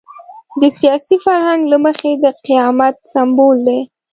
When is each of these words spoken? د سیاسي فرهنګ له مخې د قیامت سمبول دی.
د 0.61 0.63
سیاسي 0.79 1.15
فرهنګ 1.25 1.61
له 1.71 1.77
مخې 1.85 2.11
د 2.23 2.25
قیامت 2.45 2.95
سمبول 3.13 3.57
دی. 3.67 3.79